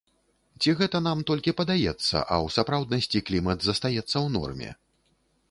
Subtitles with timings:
[0.61, 4.69] Ці гэта нам толькі падаецца, а ў сапраўднасці клімат застаецца ў норме?